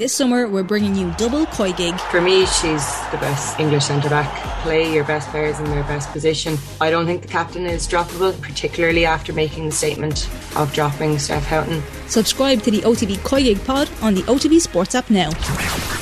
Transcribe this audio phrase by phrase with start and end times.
[0.00, 2.00] This summer, we're bringing you double COYGIG.
[2.10, 4.34] For me, she's the best English centre back.
[4.62, 6.56] Play your best players in their best position.
[6.80, 10.26] I don't think the captain is droppable, particularly after making the statement
[10.56, 11.82] of dropping Steph Houghton.
[12.06, 15.32] Subscribe to the OTB COYGIG pod on the OTB Sports app now.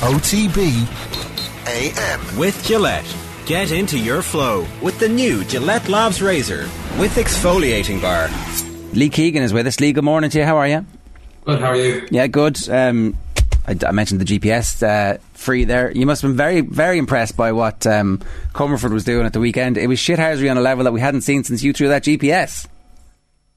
[0.00, 0.86] OTB
[1.66, 2.38] AM.
[2.38, 3.16] With Gillette.
[3.46, 6.68] Get into your flow with the new Gillette Labs Razor
[7.00, 8.30] with exfoliating bar.
[8.92, 9.80] Lee Keegan is with us.
[9.80, 10.44] Lee, good morning to you.
[10.44, 10.86] How are you?
[11.44, 12.06] Good, how are you?
[12.10, 12.68] Yeah, good.
[12.68, 13.16] Um,
[13.68, 15.90] I, I, mentioned the GPS uh, free there.
[15.90, 18.20] You must have been very, very impressed by what um,
[18.54, 19.76] Comerford was doing at the weekend.
[19.76, 22.66] It was shithousery on a level that we hadn't seen since you threw that GPS.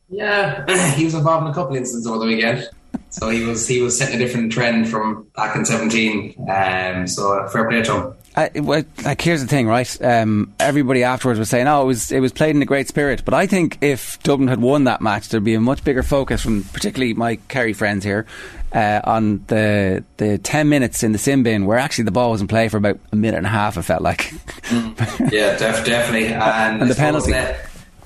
[0.09, 2.69] Yeah, he was involved in a couple of incidents over the weekend.
[3.09, 6.35] So he was he was setting a different trend from back in seventeen.
[6.49, 8.13] Um, so fair play to him.
[8.35, 10.01] Uh, well, like here's the thing, right?
[10.01, 13.23] Um, everybody afterwards was saying, "Oh, it was it was played in a great spirit."
[13.23, 16.41] But I think if Dublin had won that match, there'd be a much bigger focus
[16.41, 18.25] from particularly my Kerry friends here
[18.73, 22.41] uh, on the the ten minutes in the sin bin where actually the ball was
[22.41, 23.77] in play for about a minute and a half.
[23.77, 24.31] It felt like.
[24.71, 25.31] Mm.
[25.31, 27.33] yeah, def- definitely, and, and the penalty.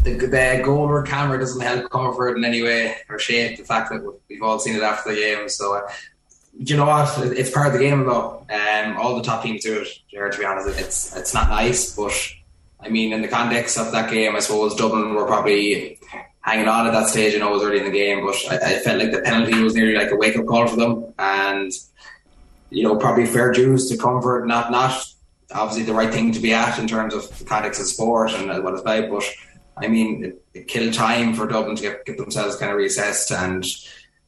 [0.03, 3.57] the, the goal or camera doesn't help Comerford in any way or shape.
[3.57, 5.89] The fact that we've all seen it after the game, so uh,
[6.57, 7.17] you know what?
[7.37, 8.45] It's part of the game, though.
[8.49, 9.87] Um, all the top teams do it.
[10.09, 12.13] Jared, to be honest, it's it's not nice, but
[12.79, 15.99] I mean, in the context of that game, I suppose Dublin were probably
[16.45, 17.33] hanging on at that stage.
[17.33, 19.59] I know it was early in the game, but I, I felt like the penalty
[19.61, 21.71] was nearly like a wake up call for them, and
[22.69, 24.45] you know, probably fair dues to Comerford.
[24.45, 25.05] Not not
[25.51, 28.63] obviously the right thing to be at in terms of the context of sport and
[28.63, 29.23] what it's about, but
[29.77, 33.35] I mean, it, it killed time for Dublin to get, get themselves kind of reassessed
[33.35, 33.65] and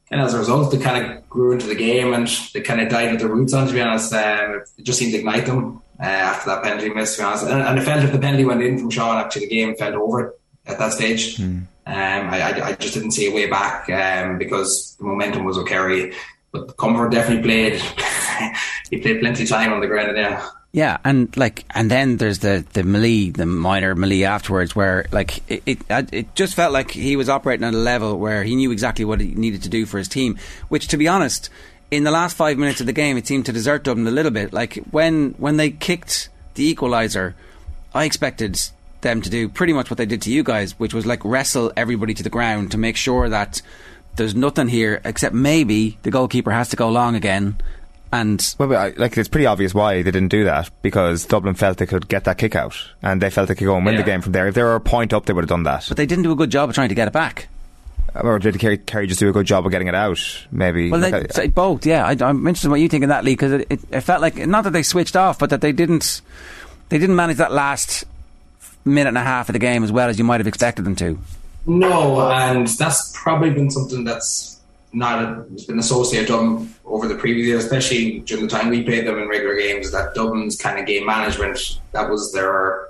[0.10, 2.88] and as a result, they kind of grew into the game and they kind of
[2.88, 3.68] died with their roots on.
[3.68, 7.16] To be honest, um, it just seemed to ignite them uh, after that penalty miss.
[7.16, 9.48] To be honest, and, and it felt if the penalty went in from Sean, actually
[9.48, 11.38] the game felt over at that stage.
[11.38, 11.64] Mm.
[11.88, 16.14] Um, I, I, just didn't see a way back um, because the momentum was Kerry.
[16.52, 17.82] But Comerford definitely played.
[18.90, 20.50] he played plenty of time on the ground, yeah.
[20.74, 25.50] Yeah, and like, and then there's the the melee, the minor melee afterwards, where like
[25.50, 28.72] it, it, it just felt like he was operating at a level where he knew
[28.72, 30.38] exactly what he needed to do for his team.
[30.68, 31.50] Which, to be honest,
[31.90, 34.32] in the last five minutes of the game, it seemed to desert Dublin a little
[34.32, 34.52] bit.
[34.52, 37.34] Like when when they kicked the equaliser,
[37.94, 38.60] I expected
[39.08, 41.72] them to do pretty much what they did to you guys, which was like wrestle
[41.76, 43.62] everybody to the ground to make sure that
[44.16, 47.56] there's nothing here except maybe the goalkeeper has to go long again
[48.12, 51.78] and well, uh, like it's pretty obvious why they didn't do that because Dublin felt
[51.78, 54.02] they could get that kick out and they felt they could go and win yeah.
[54.02, 54.48] the game from there.
[54.48, 55.86] If they were a point up, they would have done that.
[55.88, 57.50] But they didn't do a good job of trying to get it back.
[58.16, 60.20] Uh, or did Kerry, Kerry just do a good job of getting it out?
[60.52, 60.90] Maybe.
[60.90, 61.86] Well, they, so both.
[61.86, 64.02] Yeah, I, am interested in what you think of that, Lee, because it, it, it,
[64.02, 66.22] felt like not that they switched off, but that they didn't.
[66.90, 68.06] They didn't manage that last
[68.88, 70.96] minute and a half of the game as well as you might have expected them
[70.98, 71.18] to.
[71.66, 74.60] No, and that's probably been something that's
[74.94, 79.06] not been associated with Dublin over the previous years, especially during the time we played
[79.06, 79.92] them in regular games.
[79.92, 82.88] That Dublin's kind of game management that was their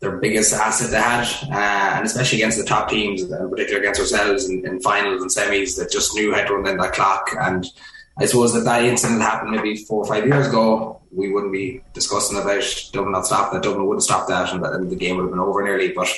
[0.00, 4.00] their biggest asset they had, uh, and especially against the top teams, in particular against
[4.00, 7.30] ourselves in, in, finals and semis, that just knew how to run in that clock.
[7.40, 7.66] And
[8.16, 11.82] I suppose that that incident happened maybe four or five years ago, we wouldn't be
[11.92, 13.66] discussing about Dublin not stopping that.
[13.66, 15.92] Dublin wouldn't stop that, and, the game would have been over nearly.
[15.92, 16.08] But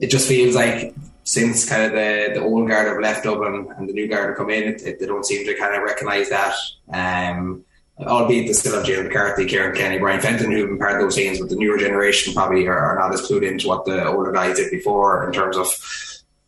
[0.00, 0.94] it just feels like
[1.24, 4.36] since kind of the, the old guard have left Dublin and the new guard have
[4.36, 6.54] come in, it, it, they don't seem to kind of recognise that.
[6.92, 7.64] Um,
[8.00, 11.14] albeit they still have James McCarthy, Ciarán Kilkenny, Brian Fenton, who've been part of those
[11.14, 14.32] teams, but the newer generation probably are, are, not as clued into what the older
[14.32, 15.68] guys did before in terms of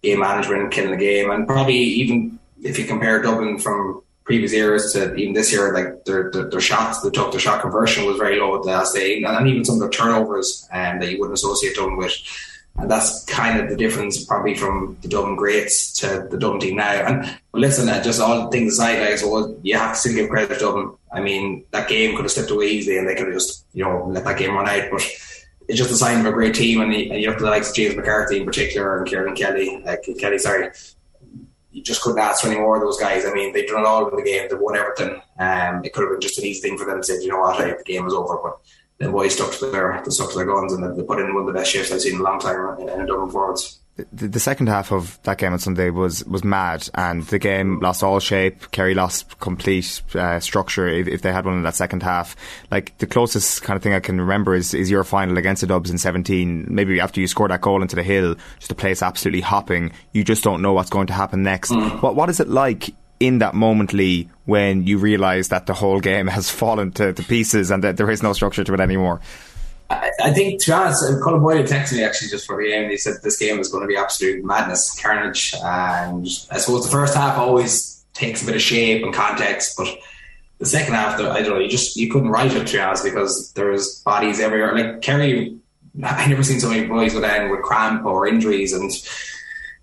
[0.03, 4.93] game management, killing the game, and probably even if you compare Dublin from previous years
[4.93, 8.19] to even this year, like their, their, their shots, they took their shot conversion was
[8.19, 11.19] very low at the last day, and even some of the turnovers um, that you
[11.19, 12.13] wouldn't associate Dublin with
[12.79, 16.77] and that's kind of the difference, probably from the Dublin greats to the Dublin team
[16.77, 17.07] now.
[17.07, 20.55] And listen, uh, just all things aside, like, so you have to still give credit
[20.55, 20.95] to Dublin.
[21.11, 23.83] I mean, that game could have slipped away easily, and they could have just, you
[23.83, 24.91] know, let that game run out.
[24.91, 25.03] But
[25.69, 27.71] it's just a sign of a great team, and you, and you have the likes
[27.71, 30.71] of James McCarthy in particular, and Kieran Kelly, uh, Kelly, sorry.
[31.77, 33.27] You just couldn't ask for any more of those guys.
[33.27, 34.49] I mean, they've done it all in the game.
[34.49, 35.21] They won everything.
[35.39, 37.41] Um, it could have been just an easy thing for them to say, you know
[37.41, 38.39] what, the game is over.
[38.43, 38.61] But
[38.97, 41.43] the boys stuck to their they stuck to their guns and they put in one
[41.43, 43.81] of the best shifts I've seen in a long time in, in Dublin forwards.
[44.13, 47.81] The, the, second half of that game on Sunday was, was mad, and the game
[47.81, 48.71] lost all shape.
[48.71, 52.37] Kerry lost complete uh, structure if, if, they had one in that second half.
[52.71, 55.67] Like the closest kind of thing I can remember is, is your final against the
[55.67, 56.67] Dubs in 17.
[56.69, 59.93] Maybe after you scored that goal into the hill, just the place absolutely hopping.
[60.13, 61.71] You just don't know what's going to happen next.
[61.71, 62.03] Mm.
[62.03, 66.01] What what is it like in that moment, Lee, when you realise that the whole
[66.01, 69.21] game has fallen to, to, pieces and that there is no structure to it anymore?
[69.89, 72.83] I, think, to be honest, uh, Colin Boyle texted me actually just for the game.
[72.83, 75.55] And he said this game is going to be absolute madness, carnage.
[75.63, 79.89] And I suppose the first half always takes a bit of shape and context, but
[80.59, 83.05] the second half, I don't know, you just you couldn't write it to be honest
[83.05, 84.75] because there was bodies everywhere.
[84.75, 85.59] Like Kerry,
[86.03, 88.91] I never seen so many boys go down with cramp or injuries and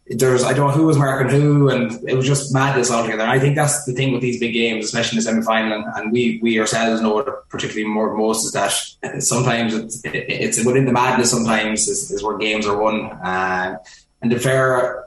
[0.08, 3.22] there's I don't know who was marking who, and it was just madness altogether.
[3.22, 5.74] And I think that's the thing with these big games, especially in the semi final,
[5.74, 10.02] and, and, we we ourselves know it particularly more than most is that sometimes it's,
[10.04, 11.32] it's within the madness.
[11.32, 13.78] Sometimes is, is where games are won, uh,
[14.22, 15.06] and the fair.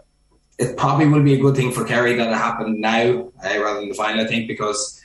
[0.58, 3.81] It probably will be a good thing for Kerry that it happened now uh, rather
[3.81, 4.25] than the final.
[4.25, 5.04] I think because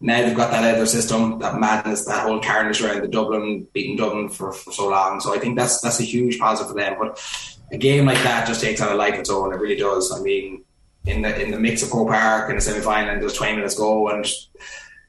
[0.00, 3.08] now they've got that out of their system, that madness, that whole carnage around the
[3.08, 5.18] Dublin beating Dublin for, for so long.
[5.18, 6.96] So I think that's that's a huge positive for them.
[6.96, 7.18] But
[7.72, 9.52] a game like that just takes on a life of its own.
[9.52, 10.12] It really does.
[10.12, 10.64] I mean,
[11.06, 13.76] in the in the mix of Park in the semi final, and there's 20 minutes
[13.76, 14.26] go, and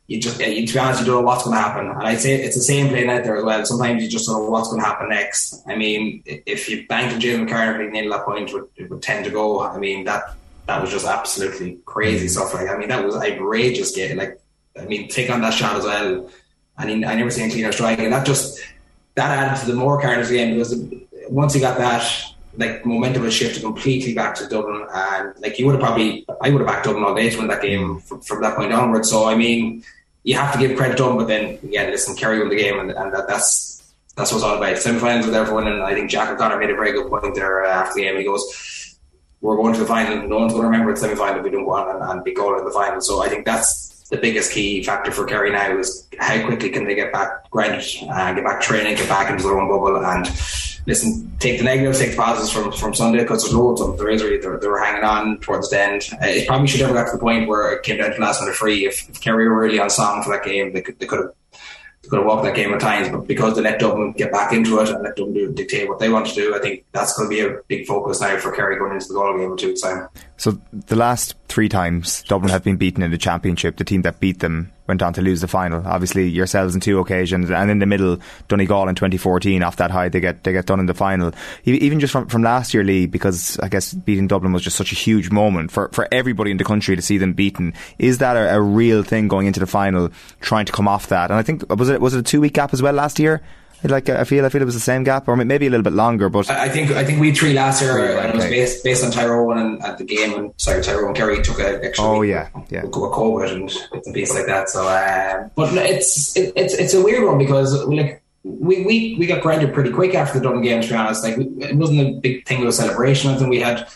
[0.07, 1.87] you just you, to be honest, you don't know what's going to happen.
[1.87, 3.65] And I'd say it's the same playing out there as well.
[3.65, 5.63] Sometimes you just don't know what's going to happen next.
[5.67, 9.25] I mean, if you banked James McCarthy nail that point, it would, it would tend
[9.25, 9.61] to go.
[9.61, 10.35] I mean that
[10.67, 12.53] that was just absolutely crazy stuff.
[12.53, 13.95] Like I mean, that was outrageous.
[13.95, 14.17] Game.
[14.17, 14.39] Like
[14.79, 16.29] I mean, take on that shot as well.
[16.77, 18.61] I mean, I never seen a cleaner strike, and that just
[19.15, 20.75] that added to the more carnage game because
[21.29, 25.65] once you got that like momentum has shifted completely back to Dublin, and like you
[25.65, 28.21] would have probably, I would have backed Dublin all day to win that game from,
[28.21, 29.09] from that point onwards.
[29.09, 29.83] So I mean,
[30.23, 32.79] you have to give credit to them, but then again, listen, Kerry won the game,
[32.79, 34.77] and, and that, that's that's what's all about.
[34.77, 35.73] Semi-finals for winning.
[35.73, 38.17] And I think Jack O'Connor made a very good point there uh, after the game.
[38.17, 38.97] He goes,
[39.41, 40.27] "We're going to the final.
[40.27, 42.33] No one's going to remember the semi-final if we don't go on and, and be
[42.33, 45.77] going in the final." So I think that's the biggest key factor for Kerry now
[45.77, 49.43] is how quickly can they get back grounded, uh, get back training, get back into
[49.43, 50.27] their own bubble, and
[50.85, 53.97] listen, take the negatives, take the positives from, from Sunday because there's loads of them.
[53.97, 56.09] There is they were, hanging on towards the end.
[56.13, 58.41] Uh, it probably should have got to the point where it came down to last
[58.41, 58.85] minute free.
[58.85, 61.33] If, if Kerry were really on song for that game, they could, they could have
[62.09, 64.79] could have walked that game at times, but because they let Dublin get back into
[64.79, 67.35] it and let Dublin dictate what they want to do, I think that's going to
[67.35, 70.07] be a big focus now for Kerry going into the Galway game in two time.
[70.37, 74.19] So the last three times Dublin have been beaten in the championship, the team that
[74.19, 75.85] beat them went on to lose the final.
[75.85, 78.17] Obviously, yourselves in two occasions, and in the middle,
[78.47, 79.63] Donegal in 2014.
[79.63, 81.33] Off that high, they get they get done in the final.
[81.63, 84.91] Even just from, from last year, Lee, because I guess beating Dublin was just such
[84.91, 87.73] a huge moment for, for everybody in the country to see them beaten.
[87.97, 90.11] Is that a, a real thing going into the final,
[90.41, 91.31] trying to come off that?
[91.31, 93.41] And I think was it was it a two week gap as well last year?
[93.83, 95.93] Like I feel, I feel it was the same gap, or maybe a little bit
[95.93, 96.29] longer.
[96.29, 99.11] But I think I think we three last year, and it was based based on
[99.11, 102.05] Tyrone and at the game, and sorry, Tyrone Kerry took a extra.
[102.05, 102.83] Oh yeah, yeah.
[102.83, 104.69] With COVID and bits and pieces like that.
[104.69, 109.25] So, uh, but it's it, it's it's a weird one because like we, we, we
[109.25, 110.81] got grounded pretty quick after the Dublin game.
[110.81, 113.31] To be honest, like it wasn't a big thing of a celebration.
[113.31, 113.87] I think we had a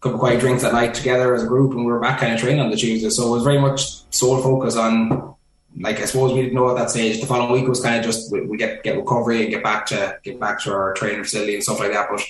[0.00, 2.34] couple of quiet drinks that night together as a group, and we were back kind
[2.34, 3.10] of training on the Tuesday.
[3.10, 5.31] So it was very much sole focus on
[5.80, 7.20] like I suppose we didn't know at that stage.
[7.20, 9.86] The following week was kind of just we, we, get get recovery and get back
[9.86, 12.08] to get back to our training facility and stuff like that.
[12.10, 12.22] But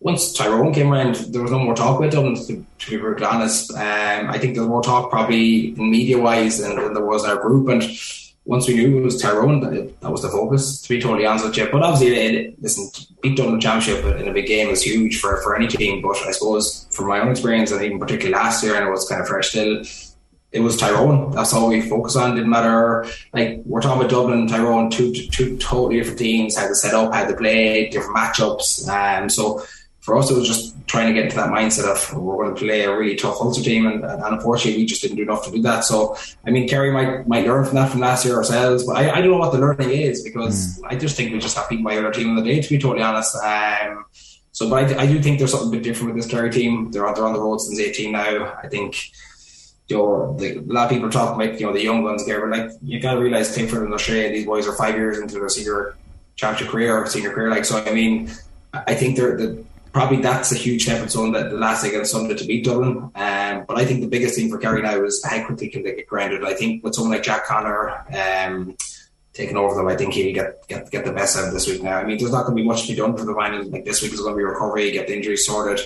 [0.00, 2.34] once Tyrone came around, there was no more talk with them.
[2.34, 6.58] To, to be brutally honest, um, I think there was more talk probably media wise
[6.58, 7.68] than, than, there was our group.
[7.68, 7.82] And
[8.44, 10.82] once we knew it was Tyrone, that, that was the focus.
[10.82, 12.90] To be totally honest with you, but obviously, it, listen,
[13.22, 16.02] beat Dublin championship in a big game is huge for for any team.
[16.02, 19.08] But I suppose from my own experience, and even particularly last year, and it was
[19.08, 19.82] kind of fresh still
[20.54, 21.32] it was Tyrone.
[21.32, 22.36] That's all we focus on.
[22.36, 23.06] Didn't matter.
[23.32, 26.56] Like we're talking about Dublin and Tyrone, two two totally different teams.
[26.56, 28.88] How to set up, how to play, different matchups.
[28.88, 29.64] And um, so
[29.98, 32.60] for us, it was just trying to get into that mindset of we're going to
[32.60, 35.50] play a really tough Ulster team, and, and unfortunately, we just didn't do enough to
[35.50, 35.82] do that.
[35.82, 36.16] So
[36.46, 39.20] I mean, Kerry might might learn from that from last year ourselves, but I, I
[39.20, 40.86] don't know what the learning is because mm.
[40.88, 42.60] I just think we just have beaten by other team in the day.
[42.60, 43.34] To be totally honest.
[43.42, 44.04] Um,
[44.52, 46.92] so, but I, I do think there's something a bit different with this Kerry team.
[46.92, 48.56] They're on, they're on the road since 18 now.
[48.62, 49.10] I think
[49.88, 52.24] you know, the, a lot of people are talking about, you know, the young ones
[52.24, 55.34] here, but like, you gotta realize Clifford and O'Shea, these boys are five years into
[55.34, 55.94] their senior
[56.36, 57.50] championship career or senior career.
[57.50, 58.30] Like, so I mean,
[58.72, 62.34] I think they're, the, probably that's a huge step zone that the last against Sunday
[62.34, 63.10] to beat Dublin.
[63.14, 65.94] Um, but I think the biggest thing for Kerry now is how quickly can they
[65.94, 66.44] get grounded.
[66.44, 68.76] I think with someone like Jack Connor, um,
[69.34, 71.82] taking over them, I think he'll get, get get the best out of this week
[71.82, 71.98] now.
[71.98, 73.64] I mean, there's not going to be much to be done for the final.
[73.70, 75.80] Like this week is going to be recovery, get the injuries sorted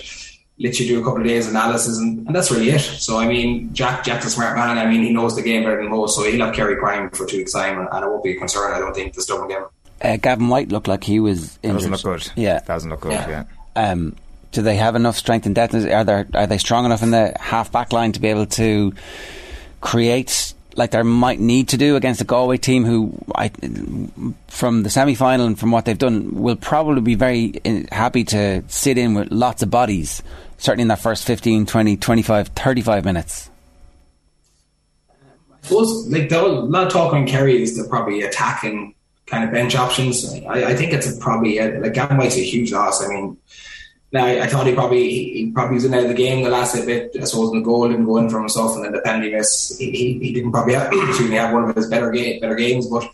[0.59, 2.79] literally do a couple of days analysis and, and that's really it.
[2.79, 4.77] So I mean Jack Jack's a smart man.
[4.77, 7.25] I mean he knows the game better than most, so he'll have Kerry Crime for
[7.25, 9.49] two weeks time and, and it won't be a concern I don't think this Dublin
[9.49, 9.65] game.
[10.01, 11.91] Uh, Gavin White looked like he was injured.
[11.91, 12.31] Doesn't look good.
[12.35, 12.59] Yeah.
[12.59, 13.45] Doesn't look good, yeah.
[13.75, 13.91] yeah.
[13.91, 14.15] Um,
[14.51, 15.75] do they have enough strength and depth?
[15.75, 18.93] Are they are they strong enough in the half back line to be able to
[19.81, 23.51] create like they might need to do against a Galway team who, I,
[24.47, 27.59] from the semi final and from what they've done, will probably be very
[27.91, 30.23] happy to sit in with lots of bodies
[30.59, 33.49] certainly in that first 15, 20, 25, 35 minutes?
[35.09, 38.93] I suppose, like, a lot of talk on Kerry is they're probably attacking
[39.25, 40.33] kind of bench options.
[40.47, 43.03] I, I think it's a, probably, a, like, Gavin a huge loss.
[43.03, 43.37] I mean,
[44.11, 46.73] now I, thought he probably he probably was in out of the game the last
[46.85, 47.15] bit.
[47.19, 49.77] I suppose in the goal didn't go in from himself, and then the penalty miss.
[49.77, 52.55] He, he, he didn't probably have, excuse me, have one of his better game, better
[52.55, 52.87] games.
[52.87, 53.07] But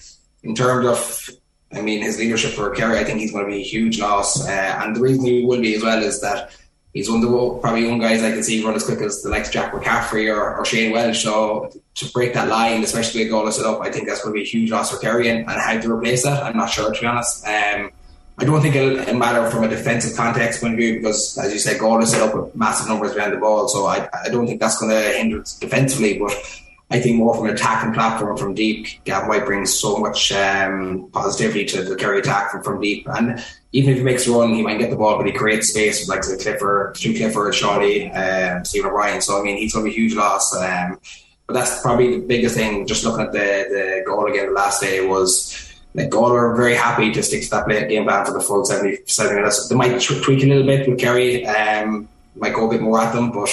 [0.44, 1.30] in terms of,
[1.74, 4.48] I mean, his leadership for Kerry, I think he's going to be a huge loss.
[4.48, 6.56] Uh, and the reason he will be as well is that
[6.96, 9.30] he's one of the probably one guys I can see run as quick as the
[9.30, 11.22] likes of Jack McCaffrey or, or Shane Walsh.
[11.22, 14.38] So to break that line, especially a goal set up, I think that's going to
[14.38, 15.30] be a huge loss for Kerry.
[15.30, 17.46] And, and how to replace that, I'm not sure to be honest.
[17.46, 17.92] Um,
[18.38, 21.60] I don't think it'll matter from a defensive context point of view because, as you
[21.60, 23.68] said, Gordon set up with massive numbers behind the ball.
[23.68, 26.18] So I, I don't think that's going to hinder defensively.
[26.18, 26.34] But
[26.92, 31.10] I think more from an attacking platform from deep, Gavin White brings so much um,
[31.12, 33.08] positivity to the Kerry attack from, from deep.
[33.10, 35.70] And even if he makes a run, he might get the ball, but he creates
[35.70, 39.20] space with like the Clifford, Stu Clifford, Shawty, um, Stephen O'Brien.
[39.20, 40.56] So I mean, he's going to be a huge loss.
[40.56, 41.00] Um,
[41.48, 42.88] but that's probably the biggest thing.
[42.88, 45.66] Just looking at the the goal again the last day was
[45.96, 49.06] like are very happy to stick to that play, game plan for the full 70,
[49.06, 49.70] 70 minutes.
[49.70, 53.14] They might tweak a little bit with Kerry, um, might go a bit more at
[53.14, 53.50] them, but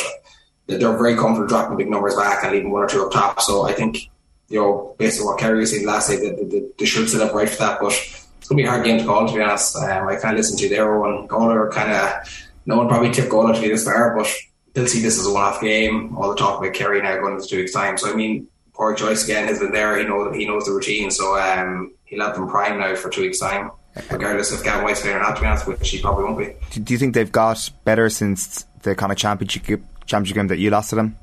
[0.66, 3.40] they're very comfortable dropping big numbers back and leaving one or two up top.
[3.40, 4.11] So I think,
[4.49, 7.21] you know, based on what Kerry was saying last night, they, they, they, should set
[7.21, 7.81] up right for that.
[7.81, 9.76] But it's going to be a hard game to call, to be honest.
[9.76, 11.26] Um, I kind of listened to their one.
[11.26, 14.33] Galway are kind of, no one probably tipped Galway to be this far, but
[14.75, 16.16] they'll see this as a one-off game.
[16.16, 17.99] All the talk about Kerry now going into two weeks' time.
[17.99, 19.99] So I mean, Padraig Joyce again has been there.
[19.99, 21.11] He knows he knows the routine.
[21.11, 23.71] So um, he'll have them prime now for two weeks' time,
[24.11, 26.81] regardless if Gavin White's playing or not, to be honest, which he probably won't be.
[26.81, 30.71] Do you think they've got better since the kind of championship championship game that you
[30.71, 31.16] lost to them?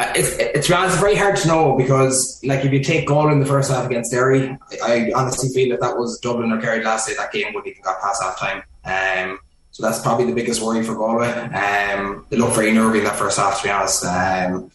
[0.00, 3.46] It's, it's, it's very hard to know because, like, if you take Galway in the
[3.46, 7.06] first half against Derry, I, I honestly feel that that was Dublin or Kerry last
[7.06, 8.62] day, that game would even got past half time.
[8.84, 9.38] Um,
[9.70, 11.28] so that's probably the biggest worry for Galway.
[11.28, 14.04] Um, they looked very nervy in that first half, to be honest.
[14.04, 14.70] Um,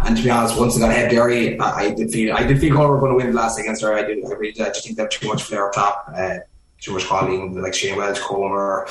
[0.00, 2.60] and to be honest, once they got ahead Derry, I, I did feel I did
[2.60, 4.02] feel Galway were going to win the last against Derry.
[4.02, 4.24] I did.
[4.24, 6.38] I really I just think they have too much flair up top, uh,
[6.80, 8.86] too much quality, like Shane Walsh, Comer,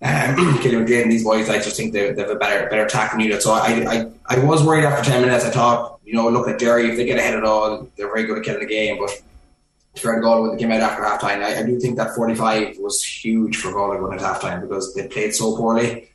[0.00, 1.48] um, Killian Drayton, these boys.
[1.48, 3.42] I just think they, have a better better attacking unit.
[3.42, 5.44] So I, I I was worried after ten minutes.
[5.44, 8.24] I thought, you know, look at Derry if they get ahead at all, they're very
[8.24, 8.98] good at killing the game.
[8.98, 9.10] But
[10.00, 13.02] when they came out after half time, I, I do think that forty five was
[13.02, 16.10] huge for Galway going at half time because they played so poorly.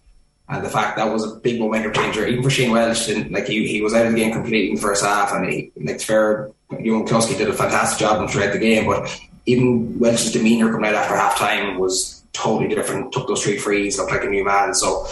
[0.48, 3.48] And the fact that was a big momentum changer, even for Shane Walsh, and like
[3.48, 6.02] he, he was out of the game completely in the first half, and he, like
[6.02, 10.72] fair, Ewan Kluski did a fantastic job and throughout the game, but even Walsh's demeanour
[10.72, 13.12] coming out after half time was totally different.
[13.12, 14.74] Took those three frees, looked like a new man.
[14.74, 15.06] So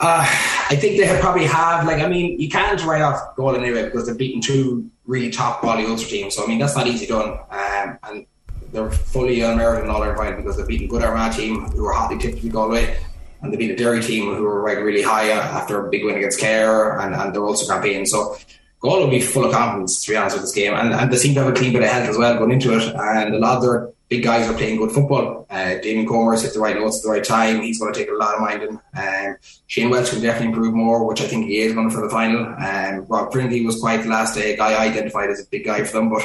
[0.00, 0.24] uh,
[0.70, 3.84] I think they have probably have like I mean you can't write off Galway anyway
[3.84, 6.34] because they've beaten two really top quality Ulster teams.
[6.34, 8.26] So I mean that's not easy done, um, and
[8.72, 12.18] they're fully unmerited in all their because they've beaten good Armagh team who were hotly
[12.18, 12.98] tipped to be Galway
[13.42, 16.16] and they beat a Derry team who were ranked really high after a big win
[16.16, 18.04] against Clare and, and their Ulster campaign.
[18.04, 18.36] So
[18.80, 21.16] Galway will be full of confidence to be honest with this game, and, and they
[21.16, 22.94] seem to have a clean bit of health as well going into it.
[22.94, 25.46] And a lot of their big guys are playing good football.
[25.50, 27.60] Uh, Damien Comer's hit the right notes at the right time.
[27.60, 28.80] He's going to take a lot of mind in.
[28.96, 29.36] Um,
[29.66, 32.46] Shane Walsh can definitely improve more, which I think he is going for the final.
[32.46, 35.64] Um, Rob Finnerty was quite the last day, a guy I identified as a big
[35.64, 36.22] guy for them, but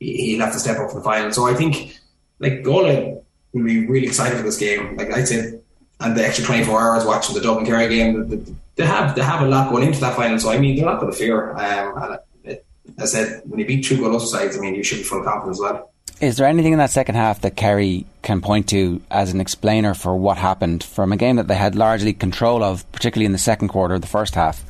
[0.00, 1.30] he, will have to step up for the final.
[1.32, 1.98] So I think
[2.38, 3.20] like Galway
[3.52, 4.96] will be really excited for this game.
[4.96, 5.62] Like I said,
[6.00, 9.48] and the extra 24 hours watching the Dublin Kerry game, they have they have a
[9.48, 10.38] lot going into that final.
[10.38, 11.50] So I mean, they're not going to fear.
[11.50, 12.64] Um, and it,
[12.98, 15.24] as I said, when you beat two good sides, I mean, you should be full
[15.24, 15.92] confident as well.
[16.20, 19.94] Is there anything in that second half that Kerry can point to as an explainer
[19.94, 23.38] for what happened from a game that they had largely control of, particularly in the
[23.38, 24.64] second quarter of the first half,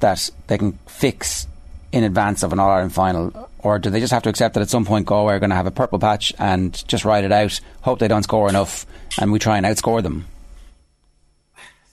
[0.00, 1.46] that they can fix
[1.90, 3.48] in advance of an All Ireland final?
[3.60, 5.56] Or do they just have to accept that at some point Galway are going to
[5.56, 8.84] have a purple patch and just ride it out, hope they don't score enough,
[9.18, 10.26] and we try and outscore them?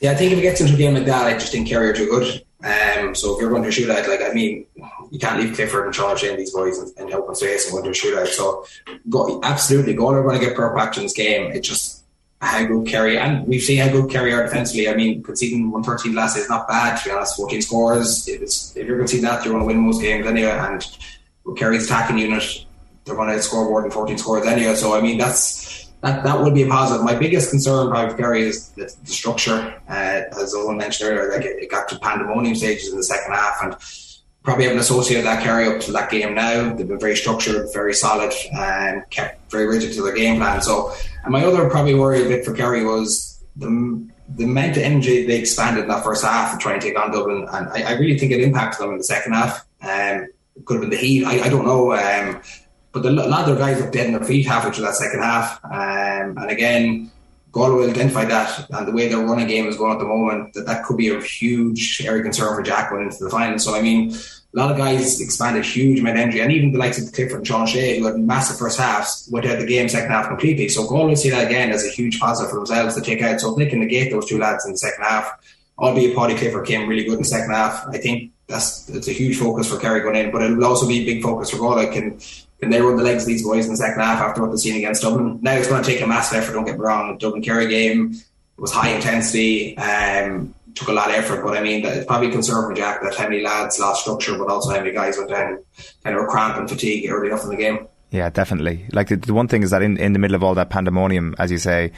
[0.02, 1.90] Yeah, I think if it gets into a game like that, I just think Kerry
[1.90, 2.44] are too good.
[2.64, 4.66] Um, so if you're going to shoot out, like I mean,
[5.12, 7.78] you can't leave Clifford and Charles and these boys in, in open space and go
[7.78, 8.28] into a shootout.
[8.28, 8.66] So
[9.10, 11.52] go, absolutely, Galway are going to get patch in this game.
[11.52, 12.04] It's just
[12.42, 14.90] how good Kerry and we've seen how good Kerry are defensively.
[14.90, 17.38] I mean, conceding 113 last is not bad to be honest.
[17.38, 18.28] 14 scores.
[18.28, 20.50] If, it's, if you're conceding that, you're going to win most games anyway.
[20.50, 20.86] And
[21.58, 22.66] Kerry's attacking unit,
[23.06, 24.74] they're going to score more than 14 scores anyway.
[24.74, 25.61] So I mean, that's
[26.02, 27.06] that, that would be a positive.
[27.06, 29.74] My biggest concern probably Kerry is the, the structure.
[29.88, 33.34] Uh, as Eoin mentioned earlier, like it, it, got to pandemonium stages in the second
[33.34, 33.76] half, and
[34.44, 36.74] probably haven't associated that Kerry up to that game now.
[36.74, 40.62] They've been very structured, very solid, and kept very rigid to their game plan.
[40.62, 40.92] So,
[41.24, 45.26] and my other probably worry a bit for Kerry was the the amount of energy
[45.26, 47.92] they expanded in that first half and trying to take on Dublin, and I, I
[47.94, 49.68] really think it impacted them in the second half.
[49.82, 50.28] Um,
[50.66, 51.26] could have been the heat.
[51.26, 51.94] I, I don't know.
[51.94, 52.42] Um,
[52.92, 54.96] but the, a lot of their guys were dead in their feet halfway through that
[54.96, 55.64] second half.
[55.64, 57.12] Um, and again,
[57.52, 60.66] Galway identified that, and the way their running game is going at the moment, that
[60.68, 63.60] that could be a huge area concern for Jack going into the final.
[63.60, 66.80] So, I mean, a lot of guys expanded huge amount of energy, and even the
[66.80, 69.90] likes of Clifford and Sean Shea, who had massive first halves, went out the game
[69.90, 70.70] second half completely.
[70.70, 73.42] So, Galway see that again as a huge positive for themselves to take out.
[73.42, 75.30] So, if they can negate those two lads in the second half,
[75.78, 79.14] albeit Paudie Clifford came really good in the second half, I think that's it's a
[79.14, 81.58] huge focus for Kerry going in, but it will also be a big focus for
[81.58, 81.92] Galway.
[81.92, 82.18] Can
[82.62, 84.60] can they run the legs of these boys in the second half after what they've
[84.60, 85.40] seen against Dublin?
[85.42, 86.54] Now it's going to take a massive effort.
[86.54, 87.18] Don't get me wrong.
[87.18, 88.16] Dublin Kerry game
[88.58, 89.76] was high intensity.
[89.78, 93.28] Um, took a lot of effort, but I mean, it's probably for Jack that how
[93.28, 95.64] many lads lost structure, but also how many guys went down
[96.04, 97.88] kind of a cramp and fatigue early enough in the game.
[98.12, 98.86] Yeah, definitely.
[98.92, 101.34] Like the, the one thing is that in, in the middle of all that pandemonium,
[101.40, 101.92] as you say,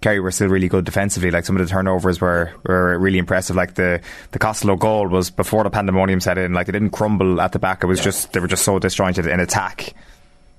[0.00, 1.30] Kerry were still really good defensively.
[1.30, 3.56] Like some of the turnovers were, were really impressive.
[3.56, 4.00] Like the
[4.32, 6.52] the Costello goal was before the pandemonium set in.
[6.52, 7.82] Like they didn't crumble at the back.
[7.82, 8.04] It was yeah.
[8.04, 9.94] just they were just so disjointed in attack.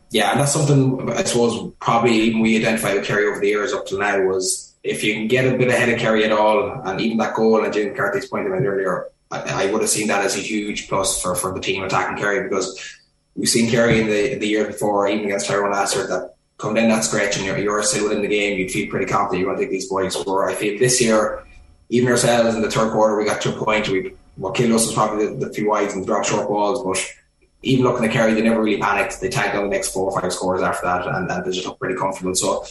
[0.09, 3.73] Yeah, and that's something I suppose probably even we identified with Kerry over the years
[3.73, 6.81] up to now was if you can get a bit ahead of Kerry at all,
[6.85, 10.07] and even that goal and Jim McCarthy's pointed out earlier, I, I, would have seen
[10.07, 12.97] that as a huge plus for, for the team attacking Kerry because
[13.35, 16.83] we've seen Kerry in the the year before, even against Tyrone last year, that coming
[16.83, 19.53] in that stretch and you're, you're still within the game, you'd feel pretty confident you're
[19.53, 20.15] going to take these boys.
[20.25, 21.45] Where I feel this year,
[21.89, 24.85] even ourselves in the third quarter, we got to a point we what killed us
[24.85, 27.03] was probably the, the few wides and drop short balls, but
[27.63, 29.19] even looking at Kerry, they never really panicked.
[29.19, 31.65] They tagged on the next four or five scores after that, and, and they just
[31.65, 32.35] looked pretty comfortable.
[32.35, 32.63] So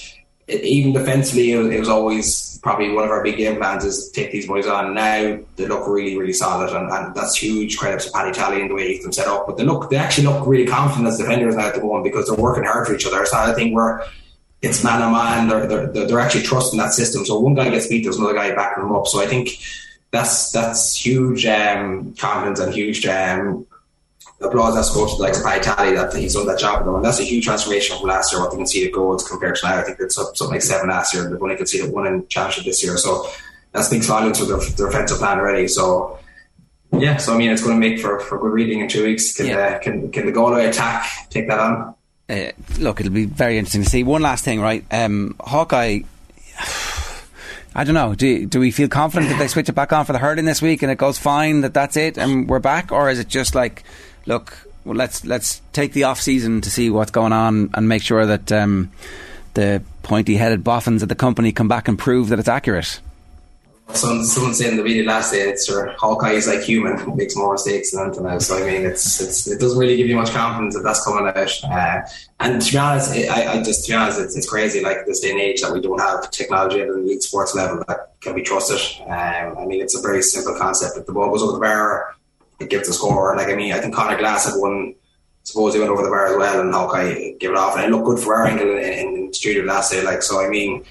[0.48, 4.10] even defensively, it was, it was, always probably one of our big game plans is
[4.10, 4.94] take these boys on.
[4.94, 8.70] Now they look really, really solid, and, and that's huge credit to Paddy Tally and
[8.70, 9.46] the way he's them set up.
[9.46, 12.26] But they look, they actually look really confident as defenders now at the moment because
[12.26, 13.20] they're working hard for each other.
[13.22, 14.04] It's not a thing where
[14.62, 15.48] it's man on man.
[15.48, 17.24] They're, they're, they're actually trusting that system.
[17.24, 19.08] So one guy gets beat, there's another guy backing them up.
[19.08, 19.58] So I think
[20.12, 23.66] that's that's huge um, confidence and huge um,
[24.40, 26.86] applause, I suppose, to like Paddy Tally that he's done that job.
[26.86, 29.78] And that's a huge transformation from last year, what they conceded goals compared to now.
[29.78, 32.64] I think it's something like seven last year, and they've only conceded one in championship
[32.64, 32.96] this year.
[32.96, 33.28] So
[33.72, 35.68] that speaks volumes for their, their offensive plan already.
[35.68, 36.18] So
[36.92, 39.36] yeah, so I mean, it's going to make for, for good reading in two weeks.
[39.36, 39.56] Can, yeah.
[39.56, 41.94] uh, can, can the Galway attack take that on?
[42.28, 44.02] Uh, look, it'll be very interesting to see.
[44.02, 44.84] One last thing, right?
[44.90, 46.00] Um, Hawkeye.
[47.74, 48.14] I don't know.
[48.14, 50.62] Do do we feel confident that they switch it back on for the hurling this
[50.62, 51.60] week and it goes fine?
[51.60, 53.84] That that's it and we're back, or is it just like
[54.26, 58.02] look, well, let's let's take the off season to see what's going on and make
[58.02, 58.92] sure that um,
[59.54, 63.00] the pointy headed boffins at the company come back and prove that it's accurate.
[63.92, 67.52] Someone, someone said in the video last day, it's Hawkeye is like human, makes more
[67.52, 68.48] mistakes than anything else.
[68.48, 71.28] So I mean, it's, it's it doesn't really give you much confidence that that's coming
[71.28, 71.64] out.
[71.64, 72.00] Uh,
[72.40, 74.82] and to be honest, I, I just to be honest, it's, it's crazy.
[74.82, 77.84] Like this day and age that we don't have technology at an elite sports level
[77.86, 78.80] that can be trusted.
[79.06, 80.96] Um, I mean, it's a very simple concept.
[80.96, 82.15] If the ball goes over the bar,
[82.60, 83.36] it gives a score.
[83.36, 84.94] Like I mean, I think Conor Glass had one.
[85.44, 87.90] Suppose he went over the bar as well, and Hawkeye gave it off, and it
[87.90, 90.02] looked good for our angle in, in, the studio last day.
[90.02, 90.84] Like so, I mean,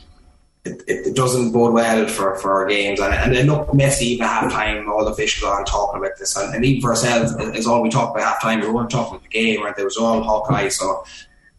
[0.63, 4.25] it, it, doesn't bode well for, for our games, and, and it looked messy even
[4.25, 4.89] half time.
[4.89, 7.89] All the officials are talking about this, and, and even for ourselves, is all we
[7.89, 8.61] talked about half time.
[8.61, 9.75] We weren't talking about the game, right?
[9.75, 11.03] There was all Hawkeye, so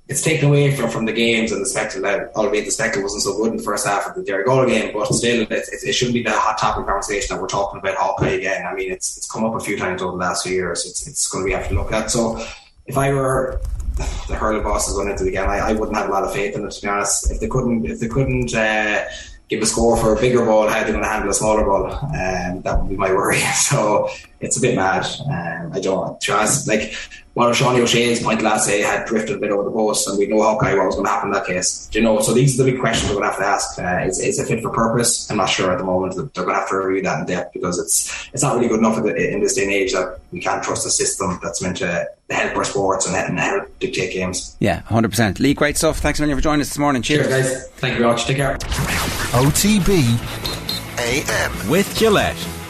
[0.08, 2.08] it's taken away from, from the games and the spectacle.
[2.36, 4.92] Albeit the spectacle wasn't so good in the first half of the Derry Galway game,
[4.92, 7.96] but still, it, it, it, shouldn't be the hot topic conversation that we're talking about
[7.96, 8.66] Hawkeye again.
[8.66, 10.86] I mean, it's it's come up a few times over the last few years.
[10.86, 12.10] It's it's going to be have to look at.
[12.10, 12.44] So,
[12.86, 13.60] if I were
[14.28, 16.54] the hurling bosses going into the game, I, I wouldn't have a lot of faith
[16.54, 16.70] in it.
[16.70, 18.54] To be honest, if they couldn't if they couldn't.
[18.54, 19.04] Uh,
[19.48, 21.86] give a score for a bigger ball, how they're going to handle a smaller ball.
[21.86, 23.38] Um, that would be my worry.
[23.54, 24.08] So
[24.40, 25.06] it's a bit mad.
[25.20, 26.96] Um, I don't, to honest, like
[27.36, 30.18] one of Sean O'Shea's point last day had drifted a bit over the post, and
[30.18, 31.86] we know Hawkeye what was going to happen in that case.
[31.92, 32.18] Do you know?
[32.20, 33.78] So these are the big questions we're going to have to ask.
[33.78, 35.30] Uh, is, is it fit for purpose?
[35.30, 36.14] I'm not sure at the moment.
[36.14, 38.78] They're going to have to review that in depth because it's it's not really good
[38.78, 42.08] enough in this day and age that we can't trust a system that's meant to
[42.30, 44.56] help our sports and, and help dictate games.
[44.58, 45.38] Yeah, 100%.
[45.38, 45.98] Lee, great stuff.
[45.98, 47.02] Thanks a million for joining us this morning.
[47.02, 47.26] Cheers.
[47.26, 47.68] Cheers, guys.
[47.72, 48.24] Thank you very much.
[48.24, 48.56] Take care.
[49.36, 50.16] OTB
[50.98, 51.68] AM.
[51.68, 52.55] With Gillette.